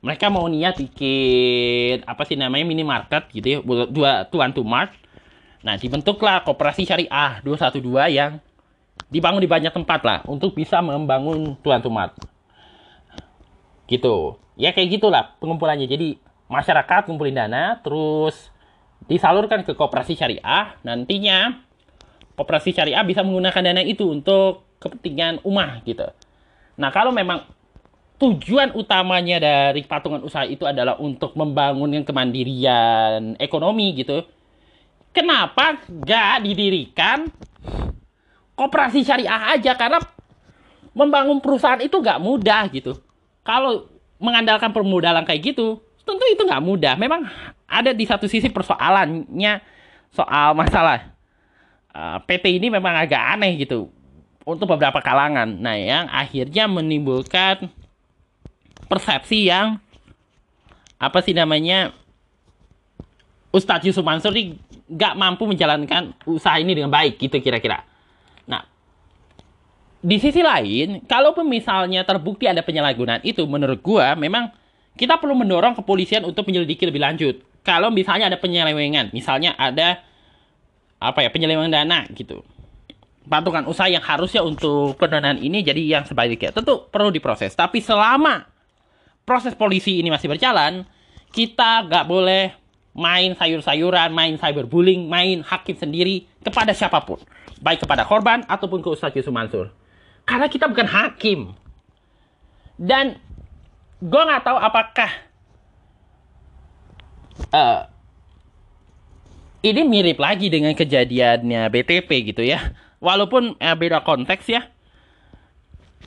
[0.02, 4.90] mereka mau niat bikin apa sih namanya minimarket gitu ya dua tuan to mart
[5.62, 8.42] nah dibentuklah koperasi syariah 212 yang
[9.14, 12.18] dibangun di banyak tempat lah untuk bisa membangun tuan to mart
[13.86, 14.40] gitu.
[14.56, 15.84] Ya kayak gitulah pengumpulannya.
[15.84, 16.16] Jadi
[16.48, 18.52] masyarakat kumpulin dana terus
[19.06, 21.62] disalurkan ke koperasi syariah, nantinya
[22.38, 26.06] koperasi syariah bisa menggunakan dana itu untuk kepentingan umat gitu.
[26.78, 27.46] Nah, kalau memang
[28.18, 34.22] tujuan utamanya dari patungan usaha itu adalah untuk membangun kemandirian ekonomi gitu,
[35.10, 37.26] kenapa gak didirikan
[38.54, 39.74] koperasi syariah aja?
[39.74, 39.98] Karena
[40.94, 42.98] membangun perusahaan itu gak mudah gitu.
[43.42, 43.90] Kalau
[44.22, 46.94] mengandalkan permodalan kayak gitu, tentu itu nggak mudah.
[46.98, 47.26] Memang
[47.66, 49.62] ada di satu sisi persoalannya
[50.12, 51.12] soal masalah
[51.96, 53.88] uh, PT ini memang agak aneh gitu
[54.42, 55.48] untuk beberapa kalangan.
[55.48, 57.70] Nah, yang akhirnya menimbulkan
[58.90, 59.80] persepsi yang
[61.00, 61.90] apa sih namanya
[63.52, 64.56] Ustadz Yusuf Mansur ini
[64.88, 67.84] nggak mampu menjalankan usaha ini dengan baik gitu kira-kira.
[68.48, 68.64] Nah,
[70.00, 74.52] di sisi lain, kalaupun misalnya terbukti ada penyalahgunaan itu, menurut gua memang
[74.96, 77.34] kita perlu mendorong kepolisian untuk menyelidiki lebih lanjut.
[77.62, 80.02] Kalau misalnya ada penyelewengan, misalnya ada
[80.98, 82.42] apa ya penyelewengan dana gitu.
[83.22, 86.50] Patungan usaha yang harusnya untuk pendanaan ini jadi yang sebaliknya.
[86.50, 87.54] Tentu perlu diproses.
[87.54, 88.50] Tapi selama
[89.22, 90.82] proses polisi ini masih berjalan,
[91.30, 92.50] kita nggak boleh
[92.92, 97.22] main sayur-sayuran, main cyberbullying, main hakim sendiri kepada siapa pun.
[97.62, 99.70] Baik kepada korban ataupun ke Ustadz Yusuf Mansur.
[100.26, 101.54] Karena kita bukan hakim.
[102.74, 103.22] Dan
[104.02, 105.10] gue nggak tahu apakah
[107.54, 107.86] uh,
[109.62, 112.74] ini mirip lagi dengan kejadiannya BTP gitu ya.
[112.98, 114.66] Walaupun uh, beda konteks ya.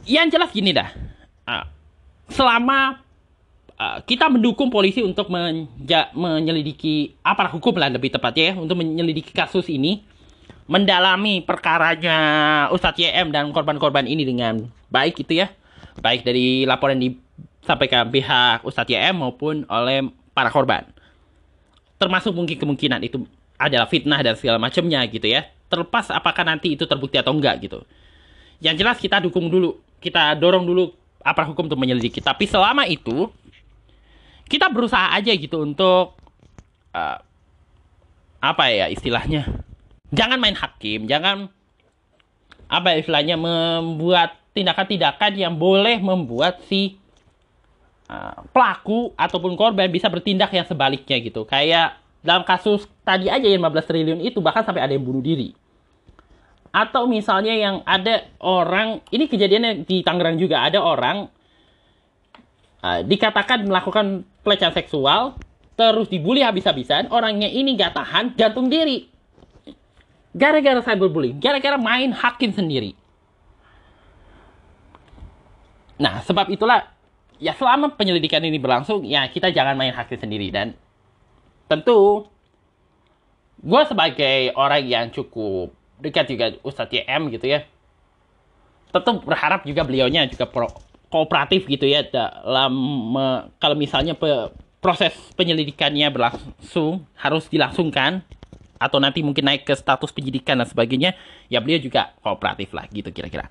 [0.03, 0.91] Yang jelas gini dah.
[1.47, 1.63] Uh,
[2.27, 2.99] selama
[3.79, 9.31] uh, kita mendukung polisi untuk menja menyelidiki apa hukum lah lebih tepatnya ya untuk menyelidiki
[9.31, 10.03] kasus ini,
[10.67, 12.17] mendalami perkaranya
[12.75, 15.47] Ustadz YM dan korban-korban ini dengan baik gitu ya.
[15.95, 17.15] Baik dari laporan di
[17.65, 20.85] sampai ke pihak Ustadz YM maupun oleh para korban.
[21.97, 23.25] Termasuk mungkin kemungkinan itu
[23.57, 25.49] adalah fitnah dan segala macamnya gitu ya.
[25.67, 27.81] Terlepas apakah nanti itu terbukti atau enggak gitu.
[28.61, 30.93] Yang jelas kita dukung dulu, kita dorong dulu
[31.25, 32.21] apa hukum untuk menyelidiki.
[32.21, 33.33] Tapi selama itu
[34.45, 36.13] kita berusaha aja gitu untuk
[36.93, 37.17] uh,
[38.39, 39.49] apa ya istilahnya?
[40.13, 41.49] Jangan main hakim, jangan
[42.69, 46.97] apa ya istilahnya membuat tindakan-tindakan yang boleh membuat si
[48.09, 51.45] uh, pelaku ataupun korban bisa bertindak yang sebaliknya gitu.
[51.45, 55.53] Kayak dalam kasus tadi aja yang 15 triliun itu bahkan sampai ada yang bunuh diri.
[56.75, 61.31] Atau misalnya yang ada orang, ini kejadiannya di Tangerang juga ada orang
[62.83, 65.39] uh, dikatakan melakukan pelecehan seksual,
[65.79, 69.07] terus dibully habis-habisan, orangnya ini gak tahan, gantung diri.
[70.35, 72.91] Gara-gara cyberbullying, gara-gara main hakim sendiri.
[75.95, 76.91] Nah, sebab itulah
[77.41, 80.51] ya selama penyelidikan ini berlangsung ya kita jangan main hakim sendiri.
[80.51, 80.75] Dan
[81.65, 82.29] tentu
[83.65, 87.63] gue sebagai orang yang cukup dekat juga Ustadz YM gitu ya
[88.91, 90.71] tentu berharap juga beliaunya juga pro,
[91.11, 92.71] kooperatif gitu ya dalam
[93.59, 98.23] kalau misalnya pe, proses penyelidikannya berlangsung harus dilangsungkan
[98.75, 101.15] atau nanti mungkin naik ke status penyidikan dan sebagainya
[101.47, 103.47] ya beliau juga kooperatif lah gitu kira-kira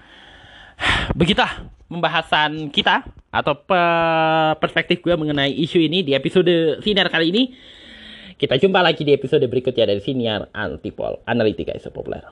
[1.19, 3.55] begitulah pembahasan kita atau
[4.59, 7.43] perspektif gue mengenai isu ini di episode sinar kali ini
[8.35, 12.27] kita jumpa lagi di episode berikutnya dari Siniar Antipol Analitika Isu Populer.